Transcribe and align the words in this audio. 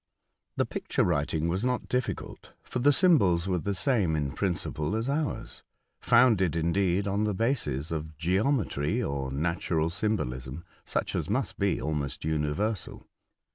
The 0.55 0.65
picture 0.65 1.03
writing 1.03 1.47
was 1.47 1.63
not 1.63 1.87
difficult, 1.87 2.53
for 2.63 2.79
the 2.79 2.91
symbols 2.91 3.47
were 3.47 3.59
the 3.59 3.75
same 3.75 4.15
in 4.15 4.31
principle 4.31 4.95
as 4.95 5.07
ours, 5.07 5.61
founded, 5.99 6.55
indeed, 6.55 7.07
on 7.07 7.23
the 7.23 7.35
bases 7.35 7.91
of 7.91 8.17
geometry, 8.17 9.03
or 9.03 9.31
natural 9.31 9.91
symbolism, 9.91 10.63
such 10.85 11.13
as 11.15 11.29
must 11.29 11.59
be 11.59 11.79
almost 11.79 12.25
universal. 12.25 13.05